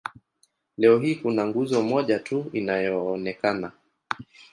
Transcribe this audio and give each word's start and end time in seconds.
Leo 0.77 0.99
hii 0.99 1.15
kuna 1.15 1.47
nguzo 1.47 1.81
moja 1.83 2.19
tu 2.19 2.49
inayoonekana. 2.53 3.71